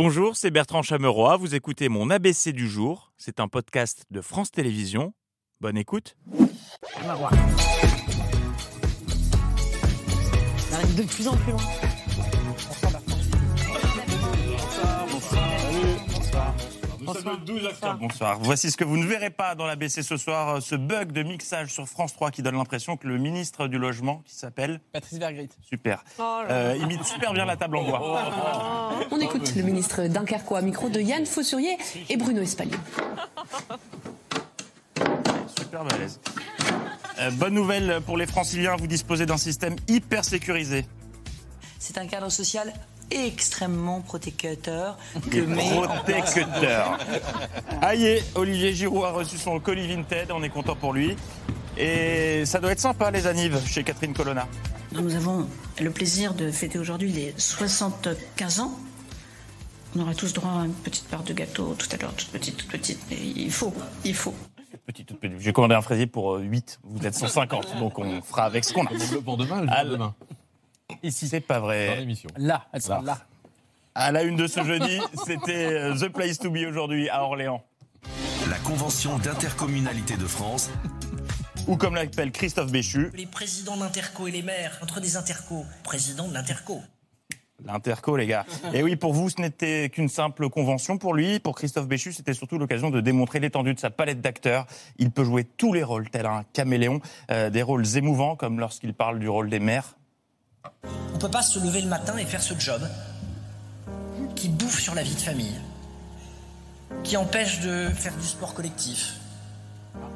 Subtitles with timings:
[0.00, 1.36] Bonjour, c'est Bertrand Chameroy.
[1.38, 3.10] Vous écoutez mon ABC du jour.
[3.16, 5.12] C'est un podcast de France Télévisions.
[5.60, 6.16] Bonne écoute.
[17.32, 17.98] Le 12 octobre.
[18.00, 18.38] Bonsoir.
[18.40, 21.22] Voici ce que vous ne verrez pas dans l'ABC ce soir, euh, ce bug de
[21.22, 25.18] mixage sur France 3 qui donne l'impression que le ministre du Logement, qui s'appelle Patrice
[25.18, 25.48] Vergrit.
[25.68, 28.92] Super, Oh euh, imite super bien la table en bois.
[29.10, 31.76] On écoute le ministre Dunkerquois, micro de Yann Faussurier
[32.08, 32.76] et Bruno Espalier.
[35.58, 36.20] Super balèze.
[37.20, 40.86] Euh, bonne nouvelle pour les franciliens, vous disposez d'un système hyper sécurisé.
[41.78, 42.72] C'est un cadre social
[43.10, 44.96] extrêmement protecteur
[45.30, 46.98] que Protecteur.
[47.82, 51.16] Aïe, Olivier Giroud a reçu son colis Vinted, on est content pour lui.
[51.76, 54.48] Et ça doit être sympa les anives chez Catherine Colonna.
[54.92, 55.46] Nous avons
[55.80, 58.72] le plaisir de fêter aujourd'hui les 75 ans.
[59.96, 62.56] On aura tous droit à une petite part de gâteau tout à l'heure, toute petite,
[62.56, 62.98] toute petite.
[63.10, 63.72] Mais il faut,
[64.04, 64.34] il faut.
[64.86, 65.38] Petit, toute petite.
[65.40, 68.72] J'ai commandé un fraisier pour euh, 8, vous êtes 150, donc on fera avec ce
[68.72, 68.90] qu'on a.
[69.24, 69.38] Pour
[69.68, 70.14] Ah, demain,
[71.02, 71.96] Ici, c'est pas dans vrai.
[71.96, 72.28] l'émission.
[72.36, 73.18] Là, elle sera là.
[73.94, 77.62] À la une de ce jeudi, c'était euh, The Place to Be aujourd'hui à Orléans.
[78.50, 80.70] La convention d'intercommunalité de France
[81.66, 86.28] Ou comme l'appelle Christophe Béchu, Les présidents d'interco et les maires, entre des intercos, président
[86.28, 86.80] de l'interco.
[87.64, 88.46] l'interco les gars.
[88.72, 90.96] Et oui, pour vous, ce n'était qu'une simple convention.
[90.96, 94.66] Pour lui, pour Christophe Béchu, c'était surtout l'occasion de démontrer l'étendue de sa palette d'acteurs.
[94.98, 97.00] Il peut jouer tous les rôles, tel un caméléon.
[97.30, 99.97] Euh, des rôles émouvants, comme lorsqu'il parle du rôle des mères.
[101.14, 102.82] On peut pas se lever le matin et faire ce job
[104.34, 105.60] qui bouffe sur la vie de famille,
[107.02, 109.14] qui empêche de faire du sport collectif.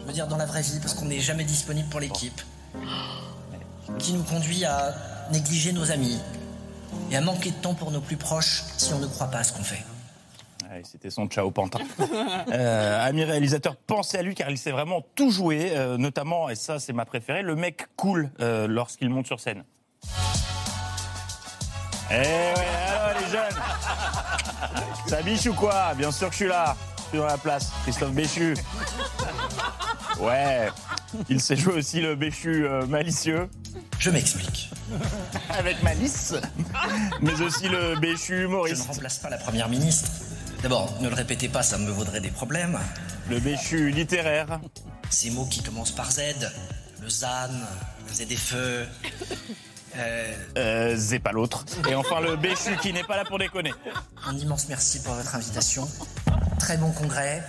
[0.00, 2.40] Je veux dire dans la vraie vie, parce qu'on n'est jamais disponible pour l'équipe,
[3.98, 4.94] qui nous conduit à
[5.32, 6.20] négliger nos amis
[7.10, 9.44] et à manquer de temps pour nos plus proches si on ne croit pas à
[9.44, 9.84] ce qu'on fait.
[10.82, 11.80] C'était son ciao pantin.
[12.52, 16.54] Euh, ami réalisateur, pensez à lui car il sait vraiment tout jouer, euh, notamment, et
[16.54, 19.64] ça c'est ma préférée, le mec cool euh, lorsqu'il monte sur scène.
[22.10, 23.62] Eh ouais, alors les jeunes
[25.06, 27.70] Ça biche ou quoi Bien sûr que je suis là, je suis dans la place,
[27.84, 28.54] Christophe Béchu.
[30.20, 30.68] Ouais,
[31.28, 33.48] il sait jouer aussi le Béchu euh, malicieux,
[33.98, 34.70] Je m'explique.
[35.50, 36.34] avec malice,
[37.20, 40.10] mais aussi le Béchu Je ne humoriste, remplace pas la première ministre.
[40.62, 42.78] D'abord, ne le répétez pas, ça me vaudrait des problèmes.
[43.28, 44.60] le Béchu littéraire,
[45.10, 46.20] Ces mots qui commencent par Z,
[47.02, 47.50] le ZAN,
[48.08, 48.86] le ZFE.
[49.96, 51.64] Euh, Euh, c'est pas l'autre.
[51.88, 53.72] Et enfin le Béchu qui n'est pas là pour déconner.
[54.26, 55.86] un immense merci pour votre invitation.
[56.58, 57.42] Très bon congrès.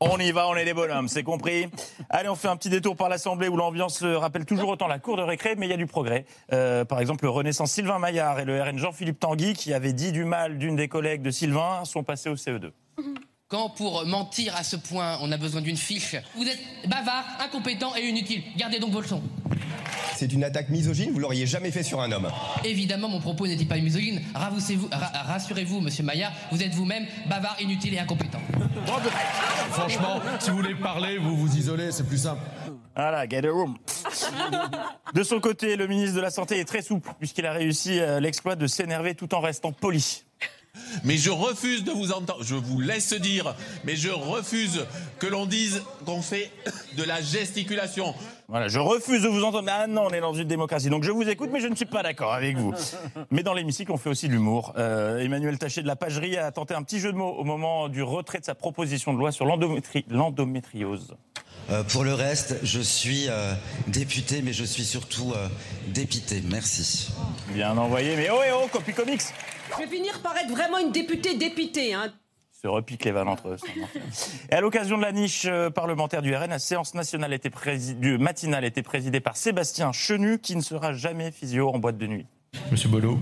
[0.00, 1.68] On y va, on est des bonhommes, c'est compris.
[2.10, 4.98] Allez, on fait un petit détour par l'Assemblée où l'ambiance euh, rappelle toujours autant la
[4.98, 6.26] cour de récré, mais il y a du progrès.
[6.52, 10.12] Euh, par exemple, le Renaissance Sylvain Maillard et le RN Jean-Philippe Tanguy, qui avaient dit
[10.12, 12.70] du mal d'une des collègues de Sylvain, sont passés au E CE2.
[13.48, 17.96] Quand pour mentir à ce point, on a besoin d'une fiche, vous êtes bavard, incompétent
[17.96, 18.42] et inutile.
[18.58, 19.22] Gardez donc vos leçons.
[20.16, 22.28] C'est une attaque misogyne, vous l'auriez jamais fait sur un homme.
[22.64, 24.20] Évidemment, mon propos n'était pas misogyne.
[24.34, 28.40] Rassurez-vous, monsieur Maillard, vous êtes vous-même bavard, inutile et incompétent.
[29.70, 32.42] Franchement, si vous voulez parler, vous vous isolez, c'est plus simple.
[32.96, 33.76] Voilà, get a room.
[35.14, 38.18] De son côté, le ministre de la Santé est très souple, puisqu'il a réussi euh,
[38.18, 40.24] l'exploit de s'énerver tout en restant poli.
[41.04, 42.42] Mais je refuse de vous entendre.
[42.44, 44.84] Je vous laisse dire, mais je refuse
[45.18, 46.50] que l'on dise qu'on fait
[46.96, 48.14] de la gesticulation.
[48.48, 49.64] Voilà, je refuse de vous entendre.
[49.64, 50.88] Mais Ah non, on est dans une démocratie.
[50.88, 52.72] Donc je vous écoute, mais je ne suis pas d'accord avec vous.
[53.30, 54.72] Mais dans l'hémicycle, on fait aussi de l'humour.
[54.78, 57.88] Euh, Emmanuel Taché de la Pagerie a tenté un petit jeu de mots au moment
[57.88, 61.14] du retrait de sa proposition de loi sur l'endométri- l'endométriose.
[61.70, 63.52] Euh, pour le reste, je suis euh,
[63.88, 65.48] député, mais je suis surtout euh,
[65.88, 66.42] dépité.
[66.50, 67.10] Merci.
[67.52, 69.20] Bien envoyé, mais oh et oh, copie comics
[69.72, 71.94] Je vais finir par être vraiment une députée dépitée.
[71.94, 72.12] Hein.
[72.60, 73.56] se repiquent les vannes entre eux.
[74.50, 77.50] Et à l'occasion de la niche euh, parlementaire du RN, la séance nationale était
[78.18, 82.26] matinale était présidée par Sébastien Chenu, qui ne sera jamais physio en boîte de nuit.
[82.70, 83.18] Monsieur Bolo.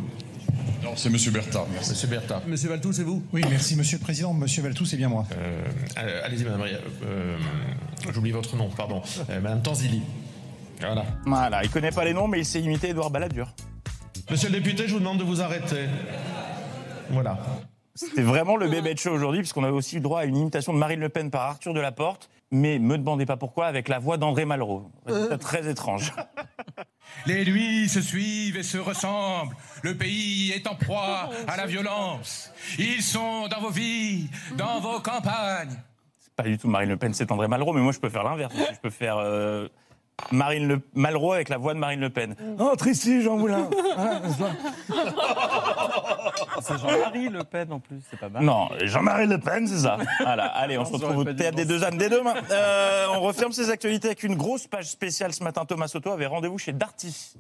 [0.83, 1.91] Non, c'est Monsieur Bertard, merci.
[1.91, 2.43] Monsieur Bertha.
[2.47, 3.22] Monsieur Valtou, c'est vous?
[3.33, 4.33] Oui, merci Monsieur le Président.
[4.33, 5.27] Monsieur Valtou, c'est bien moi.
[5.33, 5.63] Euh,
[5.99, 6.60] euh, Allez-y, madame.
[6.60, 6.78] Maria.
[7.04, 7.37] Euh,
[8.13, 9.03] J'oublie votre nom, pardon.
[9.31, 10.03] Euh, madame Tanzili.
[10.81, 11.04] Voilà.
[11.25, 13.49] Voilà, il connaît pas les noms, mais il sait imiter Edouard Balladur.
[14.31, 15.87] Monsieur le député, je vous demande de vous arrêter.
[17.10, 17.38] Voilà.
[17.94, 20.74] C'était vraiment le bébé de show aujourd'hui, puisqu'on avait aussi eu droit à une imitation
[20.74, 24.18] de Marine Le Pen par Arthur Delaporte, mais me demandez pas pourquoi, avec la voix
[24.18, 24.91] d'André Malraux.
[25.06, 26.12] Résultat très étrange.
[27.26, 29.56] Les nuits se suivent et se ressemblent.
[29.82, 32.53] Le pays est en proie à la violence.
[32.78, 35.76] Ils sont dans vos vies, dans vos campagnes.
[36.36, 38.54] Pas du tout Marine Le Pen, c'est André Malraux, mais moi je peux faire l'inverse.
[38.54, 39.68] Je peux faire euh,
[40.33, 40.80] Marine Le...
[40.95, 42.34] Malraux avec la voix de Marine Le Pen.
[42.59, 43.68] Entre ici, Jean Moulin.
[46.63, 48.42] C'est Jean-Marie Le Pen en plus, c'est pas mal.
[48.42, 49.98] Non, Jean-Marie Le Pen, c'est ça.
[50.21, 52.34] Voilà, allez, on se retrouve au théâtre des deux ânes dès demain.
[52.51, 55.65] Euh, on referme ces actualités avec une grosse page spéciale ce matin.
[55.65, 57.34] Thomas Soto avait rendez-vous chez Darty.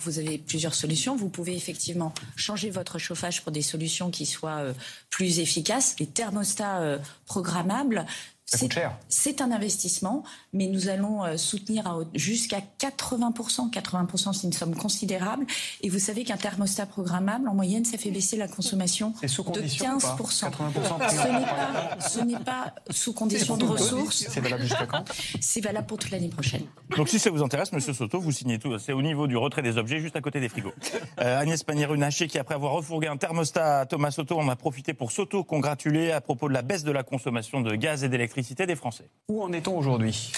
[0.00, 1.16] Vous avez plusieurs solutions.
[1.16, 4.72] Vous pouvez effectivement changer votre chauffage pour des solutions qui soient euh,
[5.10, 5.96] plus efficaces.
[5.98, 8.04] Les thermostats euh, programmables.
[8.48, 8.96] Ça coûte cher.
[9.08, 10.22] C'est un investissement,
[10.52, 13.72] mais nous allons euh, soutenir jusqu'à 80%.
[13.72, 15.46] 80%, c'est une somme considérable.
[15.82, 19.48] Et vous savez qu'un thermostat programmable, en moyenne, ça fait baisser la consommation sous de
[19.48, 20.50] condition ou pas 15%.
[20.50, 24.26] 80% Ce n'est pas, ce n'est pas sous condition de ressources.
[24.28, 25.04] C'est valable jusqu'à quand?
[25.40, 26.66] C'est valable pour toute l'année prochaine.
[26.96, 28.78] Donc si ça vous intéresse, Monsieur Soto, vous signez tout.
[28.78, 30.72] C'est au niveau du retrait des objets, juste à côté des frigos.
[31.18, 34.94] Euh, Agnès Pannier-Runacher, qui après avoir refourgué un thermostat à Thomas Soto, en a profité
[34.94, 38.35] pour s'auto-congratuler à propos de la baisse de la consommation de gaz et d'électricité
[38.66, 39.08] des Français.
[39.28, 40.32] Où en est-on aujourd'hui?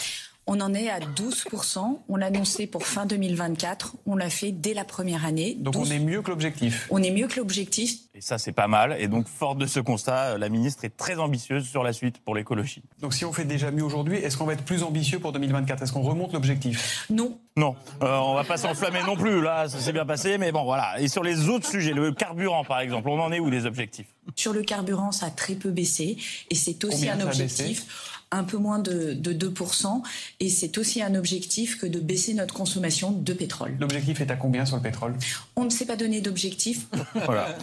[0.51, 1.99] On en est à 12%.
[2.09, 3.97] On l'a annoncé pour fin 2024.
[4.07, 5.55] On l'a fait dès la première année.
[5.61, 5.93] Donc on 12.
[5.93, 6.87] est mieux que l'objectif.
[6.91, 7.99] On est mieux que l'objectif.
[8.15, 8.97] Et ça, c'est pas mal.
[8.99, 12.19] Et donc, fort de ce constat, euh, la ministre est très ambitieuse sur la suite
[12.25, 12.83] pour l'écologie.
[13.01, 15.83] Donc si on fait déjà mieux aujourd'hui, est-ce qu'on va être plus ambitieux pour 2024
[15.83, 17.05] Est-ce qu'on remonte l'objectif?
[17.11, 17.39] Non.
[17.59, 17.75] Non,
[18.05, 19.43] euh, on va pas s'enflammer non plus.
[19.43, 21.01] Là, ça s'est bien passé, mais bon, voilà.
[21.01, 24.07] Et sur les autres sujets, le carburant, par exemple, on en est où les objectifs?
[24.37, 26.17] Sur le carburant, ça a très peu baissé.
[26.51, 28.23] Et c'est aussi Combien un objectif.
[28.31, 30.03] Un peu moins de, de 2%.
[30.39, 33.75] Et c'est aussi un objectif que de baisser notre consommation de pétrole.
[33.81, 35.17] L'objectif est à combien sur le pétrole?
[35.57, 36.87] On ne s'est pas donné d'objectif.
[37.25, 37.57] Voilà.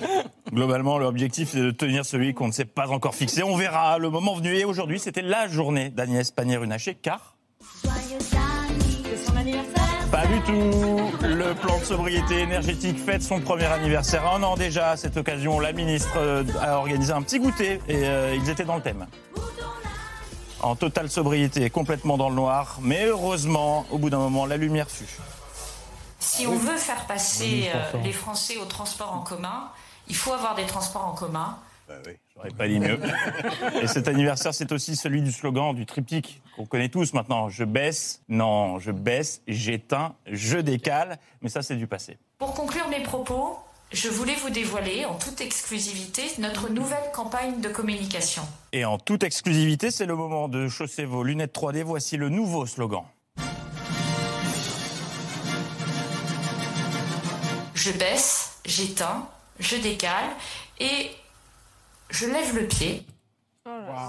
[0.52, 3.44] Globalement, l'objectif, c'est de tenir celui qu'on ne s'est pas encore fixé.
[3.44, 4.58] On verra le moment venu.
[4.58, 7.38] Et aujourd'hui, c'était la journée d'Agnès Pannier-Runacher, car
[7.82, 11.12] C'est son anniversaire Pas du tout.
[11.22, 14.28] Le plan de sobriété énergétique fête son premier anniversaire.
[14.28, 14.92] Un an déjà.
[14.92, 18.66] À cette occasion, la ministre euh, a organisé un petit goûter et euh, ils étaient
[18.66, 19.08] dans le thème.
[20.62, 22.78] En totale sobriété, complètement dans le noir.
[22.82, 25.06] Mais heureusement, au bout d'un moment, la lumière fut.
[26.20, 29.70] Si on veut faire passer euh, les Français au transport en commun,
[30.08, 31.58] il faut avoir des transports en commun.
[32.36, 33.00] J'aurais pas dit mieux.
[33.82, 37.50] Et cet anniversaire, c'est aussi celui du slogan du triptyque qu'on connaît tous maintenant.
[37.50, 41.18] Je baisse, non, je baisse, j'éteins, je décale.
[41.42, 42.18] Mais ça, c'est du passé.
[42.38, 43.58] Pour conclure mes propos,
[43.94, 48.42] je voulais vous dévoiler en toute exclusivité notre nouvelle campagne de communication.
[48.74, 51.84] Et en toute exclusivité, c'est le moment de chausser vos lunettes 3D.
[51.84, 53.04] Voici le nouveau slogan.
[57.76, 59.28] Je baisse, j'éteins,
[59.60, 60.30] je décale
[60.80, 61.12] et
[62.10, 63.06] je lève le pied.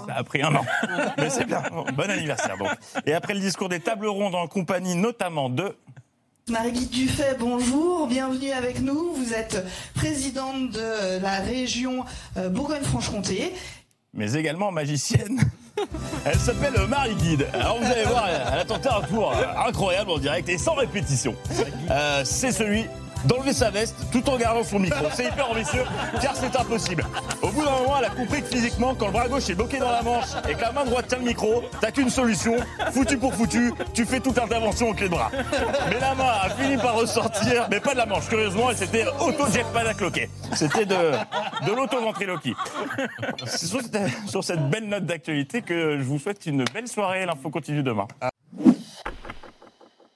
[0.07, 0.65] Ça a pris un an.
[1.17, 1.63] Mais c'est bien.
[1.71, 2.69] Bon, bon anniversaire, donc.
[3.05, 5.75] Et après le discours des tables rondes en compagnie notamment de
[6.49, 9.13] Marie-Guy Dufay, bonjour, bienvenue avec nous.
[9.13, 9.65] Vous êtes
[9.95, 12.05] présidente de la région
[12.37, 13.51] euh, Bourgogne-Franche-Comté.
[14.13, 15.41] mais également magicienne.
[16.25, 17.47] Elle s'appelle Marie Guide.
[17.53, 19.31] Alors vous allez voir, elle a tenté un tour
[19.65, 21.35] incroyable en direct et sans répétition.
[21.91, 22.85] Euh, c'est celui
[23.27, 25.05] d'enlever sa veste tout en gardant son micro.
[25.13, 25.83] C'est hyper ambitieux
[26.21, 27.05] car c'est impossible.
[27.41, 29.77] Au bout d'un moment, elle a compris que physiquement, quand le bras gauche est bloqué
[29.79, 32.55] dans la manche et que la main droite tient le micro, t'as qu'une solution,
[32.91, 35.29] foutu pour foutu, tu fais toute l'intervention avec les bras.
[35.89, 39.05] Mais la main a fini par ressortir, mais pas de la manche, curieusement, et c'était
[39.19, 40.29] auto-jet panacloqué.
[40.53, 40.95] C'était de,
[41.65, 42.55] de l'auto-ventriloquie.
[43.45, 43.81] C'est sur,
[44.27, 47.25] sur cette belle note d'actualité que je vous souhaite une belle soirée.
[47.25, 48.07] L'info continue demain.